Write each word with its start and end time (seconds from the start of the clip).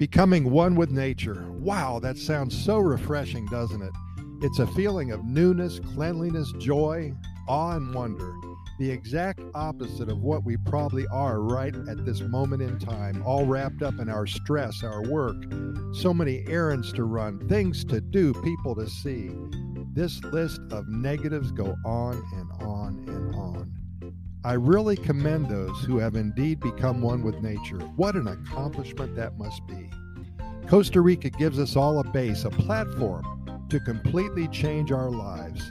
Becoming 0.00 0.50
one 0.50 0.76
with 0.76 0.90
nature. 0.90 1.44
Wow, 1.50 1.98
that 1.98 2.16
sounds 2.16 2.56
so 2.64 2.78
refreshing, 2.78 3.44
doesn't 3.44 3.82
it? 3.82 3.92
It's 4.40 4.58
a 4.58 4.66
feeling 4.68 5.10
of 5.10 5.26
newness, 5.26 5.78
cleanliness, 5.78 6.50
joy, 6.52 7.12
awe, 7.46 7.76
and 7.76 7.94
wonder. 7.94 8.32
The 8.78 8.90
exact 8.90 9.42
opposite 9.54 10.08
of 10.08 10.22
what 10.22 10.42
we 10.42 10.56
probably 10.56 11.06
are 11.08 11.42
right 11.42 11.76
at 11.86 12.06
this 12.06 12.22
moment 12.22 12.62
in 12.62 12.78
time, 12.78 13.22
all 13.26 13.44
wrapped 13.44 13.82
up 13.82 13.98
in 13.98 14.08
our 14.08 14.26
stress, 14.26 14.82
our 14.82 15.02
work, 15.02 15.36
so 15.92 16.14
many 16.14 16.46
errands 16.48 16.94
to 16.94 17.04
run, 17.04 17.46
things 17.46 17.84
to 17.84 18.00
do, 18.00 18.32
people 18.42 18.74
to 18.76 18.88
see. 18.88 19.30
This 19.92 20.24
list 20.24 20.62
of 20.70 20.88
negatives 20.88 21.52
go 21.52 21.76
on 21.84 22.24
and 22.32 22.50
on. 22.62 23.09
I 24.42 24.54
really 24.54 24.96
commend 24.96 25.50
those 25.50 25.84
who 25.84 25.98
have 25.98 26.14
indeed 26.14 26.60
become 26.60 27.02
one 27.02 27.22
with 27.22 27.42
nature. 27.42 27.78
What 27.96 28.14
an 28.14 28.26
accomplishment 28.26 29.14
that 29.16 29.36
must 29.36 29.66
be. 29.66 29.90
Costa 30.66 31.02
Rica 31.02 31.28
gives 31.28 31.58
us 31.58 31.76
all 31.76 31.98
a 31.98 32.04
base, 32.04 32.46
a 32.46 32.50
platform 32.50 33.66
to 33.68 33.78
completely 33.80 34.48
change 34.48 34.92
our 34.92 35.10
lives, 35.10 35.70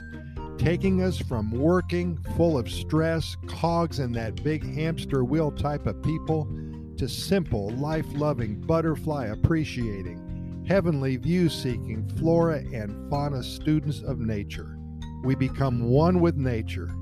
taking 0.56 1.02
us 1.02 1.18
from 1.18 1.50
working 1.50 2.16
full 2.36 2.56
of 2.56 2.70
stress, 2.70 3.36
cogs 3.48 3.98
in 3.98 4.12
that 4.12 4.44
big 4.44 4.64
hamster 4.64 5.24
wheel 5.24 5.50
type 5.50 5.86
of 5.86 6.00
people, 6.02 6.48
to 6.96 7.08
simple, 7.08 7.70
life 7.70 8.06
loving, 8.12 8.60
butterfly 8.60 9.26
appreciating, 9.26 10.64
heavenly 10.68 11.16
view 11.16 11.48
seeking, 11.48 12.08
flora 12.18 12.58
and 12.72 13.10
fauna 13.10 13.42
students 13.42 14.00
of 14.02 14.20
nature. 14.20 14.78
We 15.24 15.34
become 15.34 15.82
one 15.82 16.20
with 16.20 16.36
nature 16.36 16.94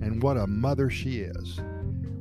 and 0.00 0.22
what 0.22 0.36
a 0.36 0.46
mother 0.46 0.90
she 0.90 1.20
is. 1.20 1.60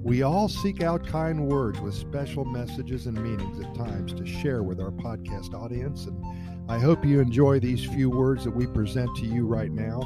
We 0.04 0.22
all 0.22 0.48
seek 0.48 0.84
out 0.84 1.06
kind 1.06 1.48
words 1.48 1.80
with 1.80 1.96
special 1.96 2.46
messages 2.46 3.08
and 3.08 3.22
meanings 3.22 3.60
at 3.60 3.74
times 3.74 4.14
to 4.14 4.26
share 4.26 4.62
with 4.62 4.80
our 4.80 4.92
podcast 4.92 5.54
audience, 5.54 6.06
and 6.06 6.24
I 6.70 6.78
hope 6.80 7.04
you 7.04 7.20
enjoy 7.20 7.60
these 7.60 7.84
few 7.84 8.10
words 8.10 8.44
that 8.44 8.56
we 8.56 8.68
present 8.68 9.16
to 9.18 9.26
you 9.26 9.48
right 9.48 9.72
now. 9.72 10.02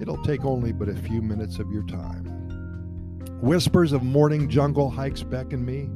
It'll 0.00 0.22
take 0.24 0.44
only 0.44 0.72
but 0.72 0.88
a 0.88 0.94
few 0.94 1.22
minutes 1.22 1.58
of 1.58 1.70
your 1.70 1.86
time. 1.86 2.24
Whispers 3.40 3.92
of 3.92 4.02
morning 4.02 4.48
jungle 4.48 4.90
hikes 4.90 5.22
beckon 5.22 5.64
me. 5.64 5.88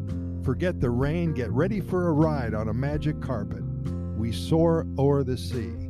Forget 0.44 0.80
the 0.80 0.90
rain, 0.90 1.34
get 1.34 1.50
ready 1.50 1.80
for 1.80 2.08
a 2.08 2.12
ride 2.12 2.54
on 2.54 2.68
a 2.68 2.74
magic 2.74 3.20
carpet. 3.20 3.62
We 4.16 4.32
soar 4.32 4.86
o'er 4.98 5.22
the 5.22 5.36
sea. 5.36 5.87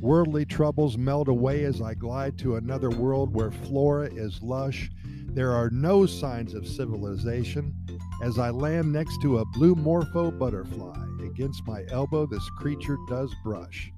Worldly 0.00 0.46
troubles 0.46 0.96
melt 0.96 1.28
away 1.28 1.64
as 1.64 1.82
I 1.82 1.92
glide 1.92 2.38
to 2.38 2.56
another 2.56 2.88
world 2.88 3.34
where 3.34 3.50
flora 3.50 4.08
is 4.10 4.42
lush. 4.42 4.90
There 5.26 5.52
are 5.52 5.68
no 5.68 6.06
signs 6.06 6.54
of 6.54 6.66
civilization. 6.66 7.74
As 8.22 8.38
I 8.38 8.48
land 8.48 8.90
next 8.90 9.20
to 9.20 9.38
a 9.38 9.44
blue 9.44 9.74
morpho 9.74 10.30
butterfly, 10.30 10.96
against 11.22 11.66
my 11.66 11.84
elbow 11.90 12.24
this 12.24 12.48
creature 12.56 12.96
does 13.10 13.34
brush. 13.44 13.92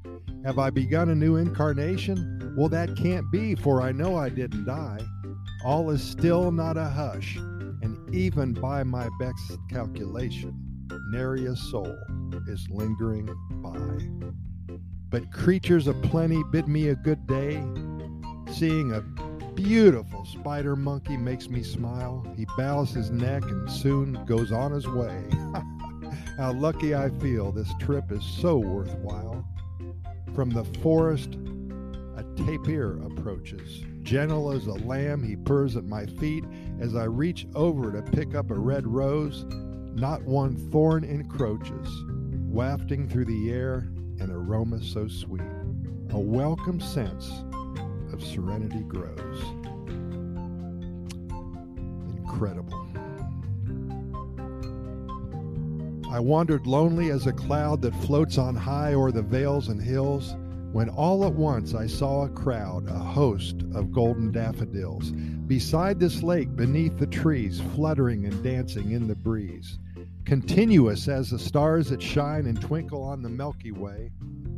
Have 0.45 0.59
I 0.59 0.71
begun 0.71 1.11
a 1.11 1.15
new 1.15 1.37
incarnation? 1.37 2.53
Well, 2.57 2.69
that 2.71 2.97
can't 2.97 3.31
be, 3.31 3.55
for 3.55 3.81
I 3.81 3.93
know 3.93 4.17
I 4.17 4.29
didn't 4.29 4.65
die. 4.65 4.99
All 5.65 5.89
is 5.91 6.03
still 6.03 6.51
not 6.51 6.77
a 6.77 6.89
hush, 6.89 7.37
and 7.37 8.13
even 8.13 8.55
by 8.55 8.83
my 8.83 9.09
best 9.21 9.57
calculation, 9.71 10.53
nary 11.13 11.47
a 11.47 11.55
soul 11.55 11.97
is 12.49 12.67
lingering 12.71 13.29
by. 13.63 14.43
But 15.13 15.31
creatures 15.31 15.89
of 15.89 16.01
plenty 16.01 16.43
bid 16.51 16.67
me 16.67 16.89
a 16.89 16.95
good 16.95 17.27
day. 17.27 17.63
Seeing 18.51 18.95
a 18.95 19.03
beautiful 19.55 20.25
spider 20.25 20.75
monkey 20.75 21.19
makes 21.19 21.51
me 21.51 21.63
smile. 21.63 22.27
He 22.35 22.47
bows 22.57 22.93
his 22.93 23.11
neck 23.11 23.43
and 23.43 23.71
soon 23.71 24.25
goes 24.25 24.53
on 24.53 24.73
his 24.73 24.89
way. 24.89 25.23
How 26.39 26.55
lucky 26.55 26.95
I 26.95 27.11
feel 27.11 27.53
this 27.53 27.71
trip 27.79 28.11
is 28.11 28.25
so 28.25 28.57
worthwhile. 28.57 29.47
From 30.35 30.49
the 30.49 30.65
forest, 30.81 31.35
a 32.17 32.25
tapir 32.47 32.97
approaches. 33.05 33.85
Gentle 34.01 34.51
as 34.51 34.67
a 34.67 34.73
lamb, 34.73 35.23
he 35.23 35.37
purrs 35.37 35.77
at 35.77 35.85
my 35.85 36.07
feet 36.07 36.45
as 36.81 36.95
I 36.95 37.05
reach 37.05 37.47
over 37.55 37.93
to 37.93 38.11
pick 38.13 38.35
up 38.35 38.51
a 38.51 38.59
red 38.59 38.87
rose. 38.87 39.45
Not 39.95 40.23
one 40.23 40.57
thorn 40.71 41.05
encroaches. 41.05 41.89
Wafting 42.49 43.09
through 43.09 43.27
the 43.27 43.51
air, 43.51 43.91
an 44.23 44.31
aroma 44.31 44.81
so 44.81 45.09
sweet, 45.09 45.43
a 46.11 46.19
welcome 46.19 46.79
sense 46.79 47.43
of 48.13 48.23
serenity 48.23 48.85
grows. 48.85 49.43
Incredible. 52.17 52.87
I 56.09 56.21
wandered 56.21 56.69
lonely 56.69 57.11
as 57.11 57.27
a 57.27 57.33
cloud 57.33 57.83
that 57.83 57.97
floats 57.97 58.39
on 58.39 58.55
high 58.55 58.95
o'er 58.95 59.11
the 59.11 59.23
vales 59.23 59.67
and 59.67 59.83
hills, 59.83 60.37
when 60.71 60.89
all 60.89 61.25
at 61.27 61.35
once 61.35 61.75
I 61.75 61.89
saw 61.89 62.23
a 62.23 62.29
crowd, 62.29 62.87
a 62.87 62.99
host 62.99 63.63
of 63.75 63.91
golden 63.91 64.31
daffodils, 64.31 65.11
beside 65.49 65.99
this 65.99 66.23
lake 66.23 66.55
beneath 66.55 66.97
the 66.97 67.09
trees, 67.09 67.61
fluttering 67.75 68.25
and 68.25 68.41
dancing 68.45 68.93
in 68.93 69.09
the 69.09 69.17
breeze. 69.17 69.81
Continuous 70.25 71.09
as 71.09 71.31
the 71.31 71.39
stars 71.39 71.91
that 71.91 72.01
shine 72.01 72.47
and 72.47 72.61
twinkle 72.61 73.03
on 73.03 73.23
the 73.23 73.29
Milky 73.29 73.73
Way, 73.73 74.11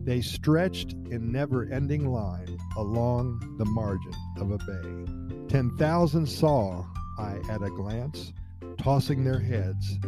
they 0.04 0.20
stretched 0.20 0.92
in 1.10 1.32
never 1.32 1.64
ending 1.72 2.06
line 2.06 2.58
along 2.76 3.56
the 3.58 3.64
margin 3.64 4.12
of 4.36 4.50
a 4.50 4.58
bay. 4.58 5.46
Ten 5.48 5.76
thousand 5.76 6.26
saw 6.26 6.84
I 7.18 7.40
at 7.48 7.62
a 7.62 7.70
glance, 7.70 8.32
tossing 8.78 9.24
their 9.24 9.40
heads 9.40 9.98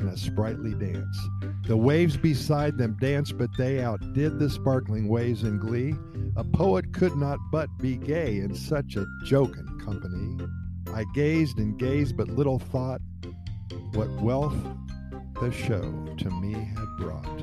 in 0.00 0.08
a 0.08 0.16
sprightly 0.16 0.74
dance. 0.74 1.16
The 1.66 1.76
waves 1.76 2.16
beside 2.16 2.76
them 2.76 2.96
danced, 3.00 3.38
but 3.38 3.50
they 3.56 3.82
outdid 3.82 4.38
the 4.38 4.50
sparkling 4.50 5.08
waves 5.08 5.44
in 5.44 5.58
glee. 5.58 5.94
A 6.36 6.44
poet 6.44 6.92
could 6.92 7.16
not 7.16 7.38
but 7.52 7.68
be 7.78 7.96
gay 7.96 8.38
in 8.38 8.54
such 8.54 8.96
a 8.96 9.06
jocund 9.24 9.84
company. 9.84 10.44
I 10.92 11.04
gazed 11.14 11.58
and 11.58 11.78
gazed, 11.78 12.16
but 12.16 12.28
little 12.28 12.58
thought 12.58 13.00
what 13.92 14.10
wealth 14.20 14.54
the 15.44 15.52
show 15.52 15.92
to 16.16 16.30
me 16.30 16.54
had 16.54 16.96
brought. 16.96 17.42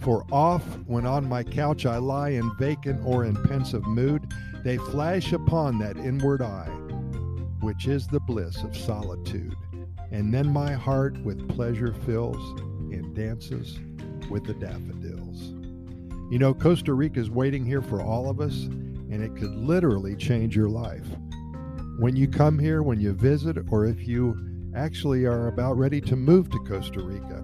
For 0.00 0.24
oft, 0.32 0.66
when 0.86 1.06
on 1.06 1.28
my 1.28 1.44
couch 1.44 1.86
I 1.86 1.98
lie 1.98 2.30
in 2.30 2.50
vacant 2.56 3.00
or 3.04 3.24
in 3.24 3.40
pensive 3.44 3.86
mood, 3.86 4.32
they 4.64 4.78
flash 4.78 5.32
upon 5.32 5.78
that 5.78 5.96
inward 5.96 6.42
eye, 6.42 6.70
which 7.60 7.86
is 7.86 8.08
the 8.08 8.18
bliss 8.18 8.64
of 8.64 8.76
solitude. 8.76 9.54
And 10.10 10.34
then 10.34 10.52
my 10.52 10.72
heart 10.72 11.22
with 11.22 11.48
pleasure 11.48 11.92
fills 12.04 12.60
and 12.90 13.14
dances 13.14 13.78
with 14.28 14.44
the 14.44 14.54
daffodils. 14.54 15.52
You 16.32 16.40
know, 16.40 16.52
Costa 16.52 16.94
Rica 16.94 17.20
is 17.20 17.30
waiting 17.30 17.64
here 17.64 17.82
for 17.82 18.02
all 18.02 18.28
of 18.28 18.40
us, 18.40 18.64
and 18.64 19.22
it 19.22 19.36
could 19.36 19.54
literally 19.54 20.16
change 20.16 20.56
your 20.56 20.68
life. 20.68 21.06
When 22.00 22.16
you 22.16 22.26
come 22.26 22.58
here, 22.58 22.82
when 22.82 23.00
you 23.00 23.12
visit, 23.12 23.56
or 23.70 23.86
if 23.86 24.08
you 24.08 24.49
actually 24.74 25.24
are 25.24 25.48
about 25.48 25.76
ready 25.76 26.00
to 26.02 26.16
move 26.16 26.50
to 26.50 26.58
Costa 26.60 27.00
Rica, 27.00 27.42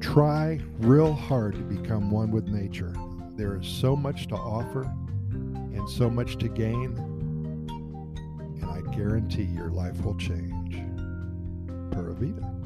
try 0.00 0.60
real 0.78 1.12
hard 1.12 1.54
to 1.54 1.60
become 1.60 2.10
one 2.10 2.30
with 2.30 2.48
nature. 2.48 2.94
There 3.36 3.56
is 3.56 3.66
so 3.66 3.96
much 3.96 4.28
to 4.28 4.34
offer 4.34 4.82
and 5.30 5.88
so 5.88 6.10
much 6.10 6.38
to 6.38 6.48
gain, 6.48 6.96
and 8.60 8.64
I 8.64 8.80
guarantee 8.94 9.44
your 9.44 9.70
life 9.70 10.04
will 10.04 10.16
change. 10.16 10.82
Pura 11.92 12.14
Vida. 12.14 12.61